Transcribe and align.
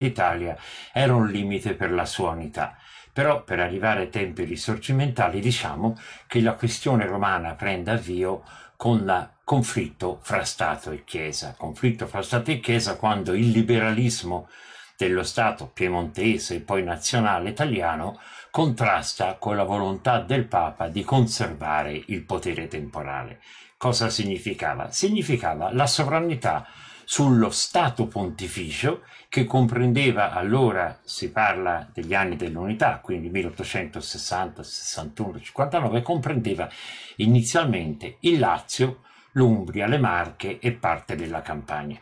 d'Italia 0.00 0.56
era 0.94 1.14
un 1.14 1.28
limite 1.28 1.74
per 1.74 1.92
la 1.92 2.06
sua 2.06 2.30
unità. 2.30 2.78
Però 3.12 3.44
per 3.44 3.60
arrivare 3.60 4.00
ai 4.00 4.08
tempi 4.08 4.44
risorgimentali 4.44 5.40
diciamo 5.40 5.98
che 6.26 6.40
la 6.40 6.54
questione 6.54 7.04
romana 7.04 7.54
prende 7.54 7.90
avvio 7.90 8.42
con 8.76 9.00
il 9.00 9.30
conflitto 9.44 10.18
fra 10.22 10.42
Stato 10.42 10.90
e 10.90 11.04
Chiesa. 11.04 11.54
Conflitto 11.58 12.06
fra 12.06 12.22
Stato 12.22 12.50
e 12.50 12.60
Chiesa 12.60 12.96
quando 12.96 13.34
il 13.34 13.50
liberalismo 13.50 14.48
dello 14.96 15.22
Stato 15.22 15.66
piemontese 15.66 16.54
e 16.54 16.60
poi 16.60 16.82
nazionale 16.82 17.50
italiano 17.50 18.18
contrasta 18.50 19.34
con 19.34 19.54
la 19.54 19.64
volontà 19.64 20.20
del 20.20 20.46
Papa 20.46 20.88
di 20.88 21.04
conservare 21.04 22.02
il 22.06 22.22
potere 22.22 22.68
temporale. 22.68 23.40
Cosa 23.76 24.08
significava? 24.08 24.90
Significava 24.90 25.70
la 25.74 25.86
sovranità 25.86 26.66
sullo 27.12 27.50
Stato 27.50 28.06
pontificio 28.06 29.02
che 29.28 29.44
comprendeva 29.44 30.30
allora, 30.30 31.00
si 31.02 31.32
parla 31.32 31.84
degli 31.92 32.14
anni 32.14 32.36
dell'unità, 32.36 33.00
quindi 33.00 33.28
1860, 33.30 34.62
61, 34.62 35.40
59, 35.40 36.02
comprendeva 36.02 36.68
inizialmente 37.16 38.18
il 38.20 38.38
Lazio, 38.38 39.02
l'Umbria, 39.32 39.88
le 39.88 39.98
Marche 39.98 40.60
e 40.60 40.70
parte 40.70 41.16
della 41.16 41.42
Campania. 41.42 42.00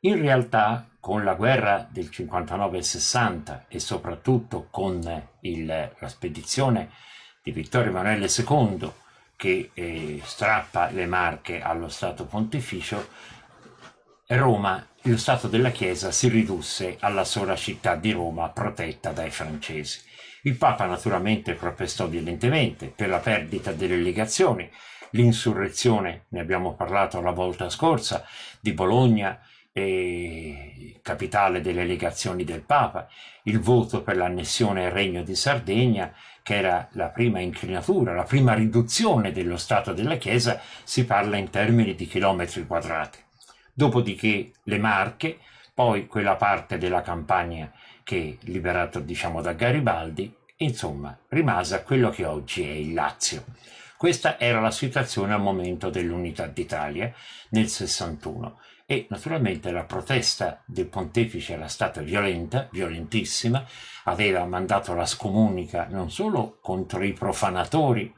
In 0.00 0.18
realtà 0.18 0.88
con 0.98 1.24
la 1.24 1.34
guerra 1.34 1.86
del 1.90 2.08
59-60 2.10 3.64
e 3.68 3.78
soprattutto 3.80 4.68
con 4.70 5.28
il, 5.40 5.66
la 5.66 6.08
spedizione 6.08 6.88
di 7.42 7.52
Vittorio 7.52 7.90
Emanuele 7.90 8.30
II 8.34 8.92
che 9.36 9.72
eh, 9.74 10.22
strappa 10.24 10.88
le 10.88 11.04
Marche 11.04 11.60
allo 11.60 11.90
Stato 11.90 12.24
Pontificio, 12.24 13.08
Roma, 14.36 14.86
lo 15.02 15.16
Stato 15.16 15.48
della 15.48 15.70
Chiesa 15.70 16.10
si 16.10 16.28
ridusse 16.28 16.96
alla 17.00 17.24
sola 17.24 17.56
città 17.56 17.96
di 17.96 18.12
Roma 18.12 18.48
protetta 18.48 19.10
dai 19.10 19.30
francesi. 19.30 20.00
Il 20.42 20.56
Papa 20.56 20.86
naturalmente 20.86 21.54
protestò 21.54 22.06
violentemente 22.06 22.86
per 22.86 23.08
la 23.08 23.18
perdita 23.18 23.72
delle 23.72 23.96
legazioni, 23.96 24.70
l'insurrezione, 25.10 26.26
ne 26.28 26.40
abbiamo 26.40 26.74
parlato 26.74 27.20
la 27.20 27.32
volta 27.32 27.68
scorsa, 27.68 28.24
di 28.60 28.72
Bologna, 28.72 29.40
eh, 29.72 30.98
capitale 31.02 31.60
delle 31.60 31.84
legazioni 31.84 32.44
del 32.44 32.62
Papa, 32.62 33.08
il 33.44 33.58
voto 33.58 34.02
per 34.02 34.16
l'annessione 34.16 34.86
al 34.86 34.92
Regno 34.92 35.22
di 35.22 35.34
Sardegna, 35.34 36.14
che 36.42 36.56
era 36.56 36.88
la 36.92 37.08
prima 37.08 37.40
inclinatura, 37.40 38.14
la 38.14 38.22
prima 38.22 38.54
riduzione 38.54 39.32
dello 39.32 39.56
Stato 39.56 39.92
della 39.92 40.16
Chiesa, 40.16 40.60
si 40.84 41.04
parla 41.04 41.36
in 41.36 41.50
termini 41.50 41.94
di 41.94 42.06
chilometri 42.06 42.66
quadrati 42.66 43.18
dopodiché 43.72 44.52
le 44.64 44.78
Marche, 44.78 45.38
poi 45.74 46.06
quella 46.06 46.36
parte 46.36 46.78
della 46.78 47.02
campagna 47.02 47.72
che 48.02 48.38
liberato 48.42 49.00
diciamo 49.00 49.40
da 49.40 49.52
Garibaldi, 49.52 50.34
insomma 50.56 51.16
rimase 51.28 51.74
a 51.74 51.82
quello 51.82 52.10
che 52.10 52.24
oggi 52.24 52.62
è 52.62 52.72
il 52.72 52.92
Lazio. 52.92 53.44
Questa 53.96 54.38
era 54.38 54.60
la 54.60 54.72
situazione 54.72 55.32
al 55.32 55.40
momento 55.40 55.88
dell'unità 55.88 56.46
d'Italia 56.46 57.12
nel 57.50 57.68
61 57.68 58.58
e 58.84 59.06
naturalmente 59.10 59.70
la 59.70 59.84
protesta 59.84 60.62
del 60.66 60.86
pontefice 60.86 61.54
era 61.54 61.68
stata 61.68 62.02
violenta, 62.02 62.68
violentissima, 62.72 63.64
aveva 64.04 64.44
mandato 64.44 64.92
la 64.94 65.06
scomunica 65.06 65.86
non 65.88 66.10
solo 66.10 66.58
contro 66.60 67.02
i 67.04 67.12
profanatori 67.12 68.12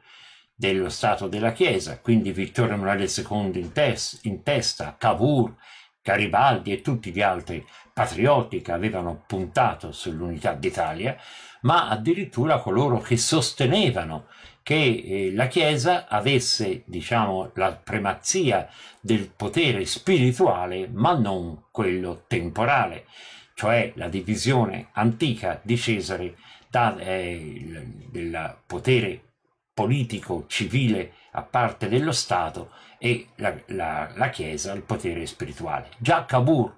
dello 0.54 0.88
Stato 0.88 1.26
della 1.26 1.52
Chiesa, 1.52 1.98
quindi 1.98 2.32
Vittorio 2.32 2.74
Emanuele 2.74 3.04
II 3.04 3.58
in, 3.58 3.72
tes- 3.72 4.20
in 4.22 4.42
testa, 4.42 4.94
Cavour, 4.96 5.54
Garibaldi 6.02 6.72
e 6.72 6.80
tutti 6.80 7.10
gli 7.10 7.22
altri 7.22 7.64
patrioti 7.92 8.60
che 8.60 8.72
avevano 8.72 9.24
puntato 9.26 9.90
sull'unità 9.90 10.52
d'Italia, 10.52 11.16
ma 11.62 11.88
addirittura 11.88 12.58
coloro 12.58 13.00
che 13.00 13.16
sostenevano 13.16 14.26
che 14.62 14.74
eh, 14.74 15.32
la 15.34 15.46
Chiesa 15.46 16.08
avesse, 16.08 16.82
diciamo, 16.86 17.50
la 17.54 17.72
primazia 17.72 18.68
del 19.00 19.30
potere 19.30 19.84
spirituale, 19.84 20.88
ma 20.90 21.16
non 21.16 21.64
quello 21.70 22.24
temporale, 22.26 23.06
cioè 23.54 23.92
la 23.96 24.08
divisione 24.08 24.88
antica 24.92 25.60
di 25.62 25.76
Cesare 25.76 26.36
da, 26.68 26.96
eh, 26.98 27.86
del 28.10 28.56
potere 28.66 29.33
politico, 29.74 30.44
civile 30.46 31.14
a 31.32 31.42
parte 31.42 31.88
dello 31.88 32.12
Stato 32.12 32.70
e 32.98 33.28
la, 33.36 33.54
la, 33.66 34.10
la 34.14 34.30
Chiesa 34.30 34.72
il 34.72 34.82
potere 34.82 35.26
spirituale. 35.26 35.88
Già 35.98 36.24
Cavour, 36.24 36.74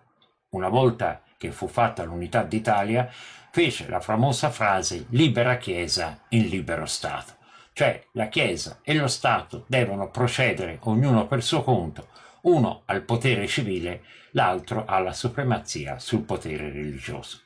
una 0.50 0.68
volta 0.68 1.22
che 1.36 1.52
fu 1.52 1.68
fatta 1.68 2.02
l'unità 2.02 2.42
d'Italia, 2.42 3.08
fece 3.50 3.88
la 3.88 4.00
famosa 4.00 4.50
frase 4.50 5.06
libera 5.10 5.58
Chiesa 5.58 6.24
in 6.30 6.48
libero 6.48 6.86
Stato. 6.86 7.34
Cioè 7.74 8.06
la 8.12 8.28
Chiesa 8.28 8.80
e 8.82 8.94
lo 8.94 9.06
Stato 9.06 9.64
devono 9.68 10.10
procedere 10.10 10.78
ognuno 10.84 11.26
per 11.26 11.42
suo 11.42 11.62
conto, 11.62 12.08
uno 12.42 12.82
al 12.86 13.02
potere 13.02 13.46
civile, 13.46 14.02
l'altro 14.30 14.86
alla 14.86 15.12
supremazia 15.12 15.98
sul 15.98 16.22
potere 16.22 16.70
religioso. 16.70 17.40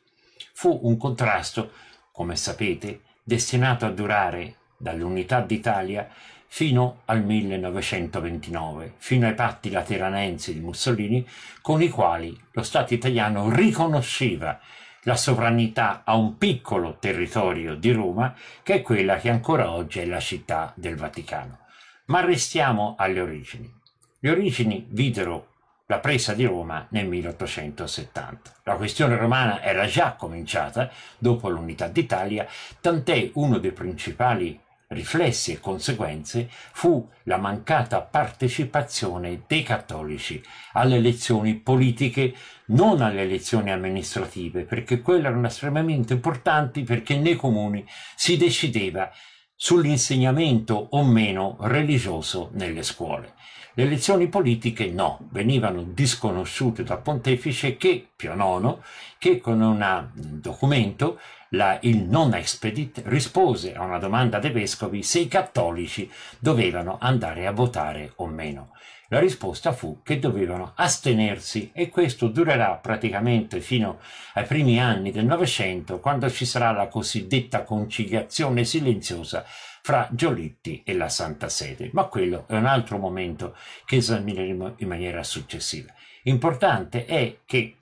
Fu 0.52 0.78
un 0.84 0.96
contrasto, 0.96 1.72
come 2.12 2.36
sapete, 2.36 3.00
destinato 3.24 3.86
a 3.86 3.90
durare 3.90 4.56
dall'Unità 4.80 5.40
d'Italia 5.40 6.08
fino 6.46 7.02
al 7.04 7.22
1929, 7.22 8.94
fino 8.96 9.26
ai 9.26 9.34
patti 9.34 9.70
lateranensi 9.70 10.54
di 10.54 10.60
Mussolini, 10.60 11.24
con 11.60 11.82
i 11.82 11.88
quali 11.88 12.36
lo 12.52 12.62
Stato 12.62 12.94
italiano 12.94 13.54
riconosceva 13.54 14.58
la 15.02 15.16
sovranità 15.16 16.02
a 16.04 16.16
un 16.16 16.38
piccolo 16.38 16.96
territorio 16.98 17.76
di 17.76 17.92
Roma, 17.92 18.34
che 18.62 18.74
è 18.74 18.82
quella 18.82 19.16
che 19.18 19.30
ancora 19.30 19.70
oggi 19.70 20.00
è 20.00 20.06
la 20.06 20.18
città 20.18 20.72
del 20.74 20.96
Vaticano. 20.96 21.58
Ma 22.06 22.20
restiamo 22.20 22.96
alle 22.98 23.20
origini. 23.20 23.72
Le 24.18 24.30
origini 24.30 24.86
videro 24.90 25.46
la 25.86 25.98
presa 25.98 26.34
di 26.34 26.44
Roma 26.44 26.86
nel 26.90 27.06
1870. 27.06 28.54
La 28.64 28.76
questione 28.76 29.16
romana 29.16 29.62
era 29.62 29.86
già 29.86 30.14
cominciata 30.14 30.90
dopo 31.18 31.48
l'unità 31.48 31.88
d'Italia, 31.88 32.46
tant'è 32.80 33.30
uno 33.34 33.58
dei 33.58 33.72
principali 33.72 34.58
riflessi 34.92 35.52
e 35.52 35.60
conseguenze 35.60 36.48
fu 36.50 37.08
la 37.24 37.36
mancata 37.36 38.00
partecipazione 38.00 39.42
dei 39.46 39.62
cattolici 39.62 40.42
alle 40.72 40.96
elezioni 40.96 41.54
politiche, 41.54 42.34
non 42.66 43.00
alle 43.00 43.22
elezioni 43.22 43.70
amministrative, 43.70 44.64
perché 44.64 45.00
quelle 45.00 45.28
erano 45.28 45.46
estremamente 45.46 46.14
importanti 46.14 46.82
perché 46.82 47.16
nei 47.16 47.36
comuni 47.36 47.84
si 48.16 48.36
decideva 48.36 49.08
sull'insegnamento 49.54 50.88
o 50.90 51.04
meno 51.04 51.56
religioso 51.60 52.50
nelle 52.54 52.82
scuole. 52.82 53.34
Le 53.74 53.84
elezioni 53.84 54.26
politiche 54.26 54.86
no, 54.90 55.28
venivano 55.30 55.82
disconosciute 55.82 56.82
dal 56.82 57.00
pontefice 57.00 57.76
che, 57.76 58.08
Pio 58.20 58.34
IX, 58.34 58.76
che 59.16 59.40
con 59.40 59.62
un 59.62 60.10
documento 60.12 61.18
la, 61.50 61.78
il 61.82 62.02
non 62.02 62.34
expedit 62.34 63.02
rispose 63.06 63.74
a 63.74 63.82
una 63.82 63.98
domanda 63.98 64.38
dei 64.38 64.50
vescovi 64.50 65.02
se 65.02 65.20
i 65.20 65.28
cattolici 65.28 66.10
dovevano 66.38 66.98
andare 67.00 67.46
a 67.46 67.52
votare 67.52 68.12
o 68.16 68.26
meno. 68.26 68.72
La 69.08 69.18
risposta 69.18 69.72
fu 69.72 70.02
che 70.04 70.20
dovevano 70.20 70.72
astenersi 70.76 71.70
e 71.72 71.88
questo 71.88 72.28
durerà 72.28 72.74
praticamente 72.74 73.60
fino 73.60 73.98
ai 74.34 74.44
primi 74.44 74.80
anni 74.80 75.10
del 75.10 75.24
Novecento, 75.24 75.98
quando 75.98 76.30
ci 76.30 76.44
sarà 76.44 76.70
la 76.70 76.86
cosiddetta 76.86 77.64
conciliazione 77.64 78.64
silenziosa 78.64 79.44
fra 79.82 80.08
Giolitti 80.12 80.82
e 80.84 80.94
la 80.94 81.08
Santa 81.08 81.48
Sede. 81.48 81.90
Ma 81.92 82.04
quello 82.04 82.44
è 82.46 82.54
un 82.54 82.66
altro 82.66 82.98
momento 82.98 83.56
che 83.84 83.96
esamineremo 83.96 84.74
in 84.76 84.86
maniera 84.86 85.24
successiva. 85.24 85.92
Importante 86.24 87.04
è 87.06 87.38
che 87.44 87.79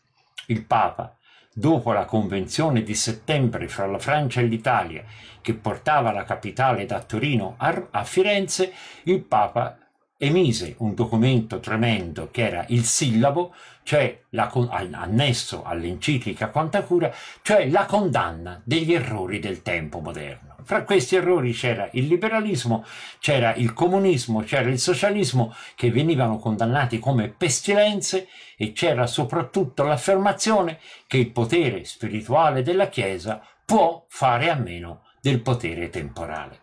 il 0.48 0.64
Papa 0.64 1.16
dopo 1.52 1.92
la 1.92 2.04
convenzione 2.04 2.82
di 2.82 2.94
settembre 2.94 3.68
fra 3.68 3.86
la 3.86 3.98
Francia 3.98 4.40
e 4.40 4.44
l'Italia 4.44 5.04
che 5.40 5.54
portava 5.54 6.12
la 6.12 6.24
capitale 6.24 6.86
da 6.86 7.02
Torino 7.02 7.54
a, 7.58 8.04
Firenze, 8.04 8.72
il 9.04 9.22
Papa 9.22 9.78
emise 10.16 10.74
un 10.78 10.94
documento 10.94 11.58
tremendo 11.58 12.28
che 12.30 12.46
era 12.46 12.64
il 12.68 12.84
sillabo, 12.84 13.54
cioè 13.82 14.24
la, 14.30 14.52
annesso 14.70 15.64
all'enciclica 15.64 16.50
Quanta 16.50 16.82
Cura, 16.82 17.12
cioè 17.42 17.68
la 17.68 17.86
condanna 17.86 18.60
degli 18.64 18.92
errori 18.92 19.38
del 19.38 19.62
tempo 19.62 20.00
moderno. 20.00 20.47
Fra 20.68 20.84
questi 20.84 21.16
errori 21.16 21.52
c'era 21.52 21.88
il 21.92 22.06
liberalismo, 22.08 22.84
c'era 23.20 23.54
il 23.54 23.72
comunismo, 23.72 24.42
c'era 24.42 24.68
il 24.68 24.78
socialismo 24.78 25.54
che 25.74 25.90
venivano 25.90 26.36
condannati 26.36 26.98
come 26.98 27.30
pestilenze 27.30 28.28
e 28.54 28.72
c'era 28.72 29.06
soprattutto 29.06 29.84
l'affermazione 29.84 30.78
che 31.06 31.16
il 31.16 31.30
potere 31.30 31.84
spirituale 31.84 32.60
della 32.60 32.90
Chiesa 32.90 33.40
può 33.64 34.04
fare 34.10 34.50
a 34.50 34.56
meno 34.56 35.06
del 35.22 35.40
potere 35.40 35.88
temporale. 35.88 36.60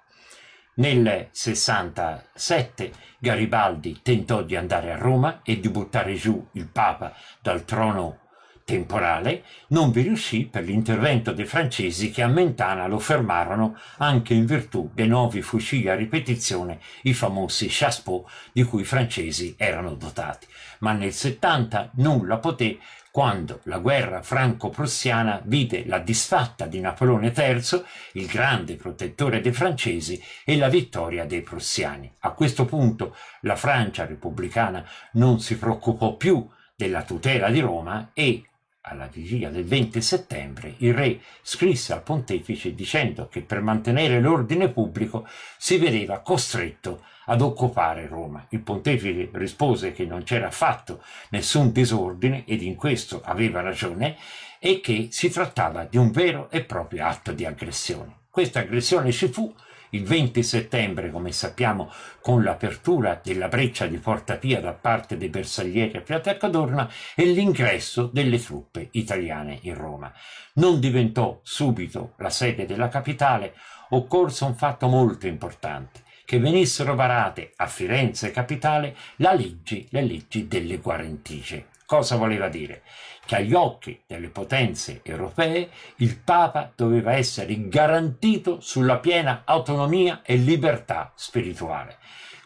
Nel 0.76 1.30
67 1.32 2.92
Garibaldi 3.18 4.02
tentò 4.04 4.44
di 4.44 4.56
andare 4.56 4.92
a 4.92 4.98
Roma 4.98 5.42
e 5.42 5.60
di 5.60 5.70
buttare 5.70 6.14
giù 6.14 6.48
il 6.52 6.68
Papa 6.68 7.12
dal 7.42 7.66
trono 7.66 8.25
temporale, 8.66 9.44
non 9.68 9.92
vi 9.92 10.02
riuscì 10.02 10.46
per 10.46 10.64
l'intervento 10.64 11.32
dei 11.32 11.46
francesi 11.46 12.10
che 12.10 12.24
a 12.24 12.28
Mentana 12.28 12.88
lo 12.88 12.98
fermarono 12.98 13.78
anche 13.98 14.34
in 14.34 14.46
virtù 14.46 14.90
dei 14.94 15.08
nuovi 15.08 15.44
fucili 15.44 15.88
a 15.88 15.96
ripetizione, 15.96 16.80
i 17.04 17.14
famosi 17.14 17.68
Chassepot, 17.70 18.28
di 18.52 18.64
cui 18.64 18.82
i 18.82 18.86
francesi 18.86 19.54
erano 19.58 19.94
dotati. 19.94 20.48
Ma 20.80 20.94
nel 20.94 21.14
70 21.14 21.92
nulla 21.96 22.40
poté 22.40 22.80
quando 23.12 23.62
la 23.64 23.78
guerra 23.78 24.22
franco-prussiana 24.22 25.40
vide 25.46 25.86
la 25.86 26.00
disfatta 26.00 26.66
di 26.66 26.82
Napoleone 26.82 27.32
III, 27.34 27.84
il 28.14 28.26
grande 28.26 28.76
protettore 28.76 29.40
dei 29.40 29.54
francesi, 29.54 30.22
e 30.44 30.58
la 30.58 30.68
vittoria 30.68 31.24
dei 31.24 31.42
prussiani. 31.42 32.12
A 32.22 32.32
questo 32.32 32.66
punto 32.66 33.16
la 33.42 33.56
Francia 33.56 34.06
repubblicana 34.06 34.86
non 35.14 35.40
si 35.40 35.58
preoccupò 35.58 36.18
più 36.18 36.46
della 36.76 37.04
tutela 37.04 37.50
di 37.50 37.62
Roma 37.62 38.10
e 38.14 38.44
alla 38.88 39.08
vigilia 39.08 39.50
del 39.50 39.66
20 39.66 40.02
settembre, 40.02 40.76
il 40.78 40.94
re 40.94 41.20
scrisse 41.42 41.94
al 41.94 42.04
pontefice 42.04 42.74
dicendo 42.74 43.28
che 43.28 43.42
per 43.42 43.62
mantenere 43.62 44.20
l'ordine 44.20 44.70
pubblico 44.70 45.28
si 45.58 45.78
vedeva 45.78 46.20
costretto 46.20 47.04
ad 47.26 47.42
occupare 47.42 48.08
Roma. 48.08 48.46
Il 48.50 48.62
pontefice 48.62 49.30
rispose 49.34 49.92
che 49.92 50.06
non 50.06 50.24
c'era 50.24 50.48
affatto 50.48 51.02
nessun 51.30 51.72
disordine 51.72 52.44
ed 52.46 52.62
in 52.62 52.76
questo 52.76 53.22
aveva 53.24 53.62
ragione 53.62 54.18
e 54.60 54.80
che 54.82 55.08
si 55.12 55.30
trattava 55.30 55.86
di 55.86 55.98
un 55.98 56.12
vero 56.12 56.50
e 56.52 56.64
proprio 56.64 57.06
atto 57.06 57.32
di 57.32 57.46
aggressione. 57.46 58.24
Questa 58.30 58.60
aggressione 58.60 59.12
ci 59.12 59.28
fu 59.28 59.54
il 59.96 60.04
20 60.04 60.44
settembre, 60.44 61.10
come 61.10 61.32
sappiamo, 61.32 61.92
con 62.22 62.44
l'apertura 62.44 63.20
della 63.24 63.48
breccia 63.48 63.88
di 63.88 63.98
Porta 63.98 64.36
Pia 64.36 64.60
da 64.60 64.74
parte 64.74 65.18
dei 65.18 65.30
bersaglieri 65.30 65.98
a 65.98 66.02
Piazza 66.02 66.38
Cadorna 66.38 66.90
e 67.16 67.26
l'ingresso 67.26 68.10
delle 68.12 68.42
truppe 68.42 68.90
italiane 68.92 69.60
in 69.62 69.76
Roma. 69.76 70.12
Non 70.56 70.80
diventò 70.80 71.40
subito 71.44 72.14
la 72.18 72.30
sede 72.30 72.66
della 72.66 72.90
capitale, 72.90 73.54
occorse 73.90 74.44
un 74.44 74.56
fatto 74.56 74.88
molto 74.88 75.28
importante 75.28 76.04
che 76.26 76.40
venissero 76.40 76.96
varate 76.96 77.54
a 77.56 77.68
Firenze 77.68 78.32
capitale 78.32 78.96
legge, 79.18 79.86
le 79.90 80.02
leggi 80.02 80.48
delle 80.48 80.78
guarentigie. 80.78 81.68
Cosa 81.86 82.16
voleva 82.16 82.48
dire? 82.48 82.82
Che 83.26 83.36
agli 83.36 83.54
occhi 83.54 84.02
delle 84.08 84.30
potenze 84.30 85.02
europee 85.04 85.70
il 85.98 86.18
Papa 86.18 86.72
doveva 86.76 87.14
essere 87.14 87.68
garantito 87.68 88.60
sulla 88.60 88.98
piena 88.98 89.44
autonomia 89.46 90.22
e 90.24 90.36
libertà 90.36 91.12
spirituale. 91.16 91.98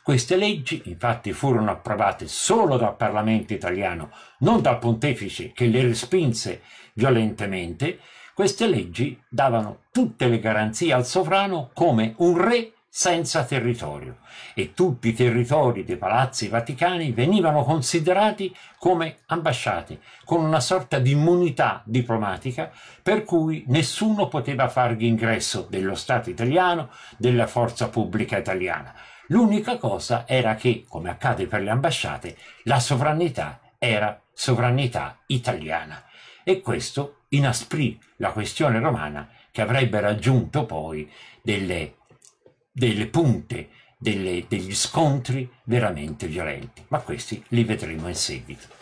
Queste 0.04 0.36
leggi 0.36 0.82
infatti 0.86 1.32
furono 1.34 1.72
approvate 1.72 2.28
solo 2.28 2.78
dal 2.78 2.96
Parlamento 2.96 3.54
italiano, 3.54 4.12
non 4.40 4.62
dal 4.62 4.80
pontefice 4.80 5.52
che 5.54 5.68
le 5.68 5.84
respinse 5.84 6.64
violentemente. 6.94 8.00
Queste 8.34 8.68
leggi 8.68 9.22
davano 9.30 9.84
tutte 9.92 10.28
le 10.28 10.40
garanzie 10.40 10.92
al 10.92 11.06
sovrano 11.06 11.72
come 11.74 12.14
un 12.18 12.38
re 12.42 12.74
senza 12.92 13.44
territorio 13.44 14.18
e 14.56 14.74
tutti 14.74 15.10
i 15.10 15.14
territori 15.14 15.84
dei 15.84 15.98
palazzi 15.98 16.48
vaticani 16.48 17.12
venivano 17.12 17.64
considerati 17.64 18.54
come 18.80 19.20
ambasciate, 19.28 20.00
con 20.26 20.44
una 20.44 20.60
sorta 20.60 20.98
di 20.98 21.12
immunità 21.12 21.84
diplomatica 21.86 22.72
per 23.04 23.24
cui 23.24 23.64
nessuno 23.68 24.28
poteva 24.28 24.68
fargli 24.70 25.06
ingresso 25.06 25.68
dello 25.70 25.94
Stato 25.94 26.32
italiano, 26.32 26.90
della 27.18 27.46
forza 27.46 27.90
pubblica 27.90 28.38
italiana. 28.38 28.94
L'unica 29.28 29.78
cosa 29.78 30.28
era 30.28 30.56
che, 30.56 30.86
come 30.88 31.12
accade 31.12 31.46
per 31.46 31.62
le 31.62 31.70
ambasciate, 31.70 32.36
la 32.64 32.80
sovranità 32.80 33.60
era 33.78 34.20
sovranità 34.34 35.20
italiana 35.28 36.04
e 36.44 36.62
questo 36.62 37.22
inasprì 37.30 38.00
la 38.18 38.32
questione 38.32 38.80
romana 38.80 39.30
che 39.52 39.62
avrebbe 39.62 40.00
raggiunto 40.00 40.66
poi 40.66 41.10
delle 41.44 41.99
delle 42.80 43.08
punte, 43.08 43.70
delle, 43.98 44.46
degli 44.48 44.74
scontri 44.74 45.48
veramente 45.66 46.28
violenti, 46.28 46.82
ma 46.88 47.00
questi 47.00 47.44
li 47.50 47.66
vedremo 47.66 48.08
in 48.08 48.16
seguito. 48.16 48.79